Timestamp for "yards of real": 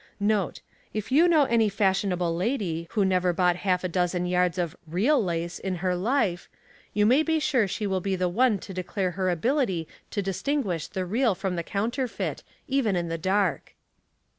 4.25-5.23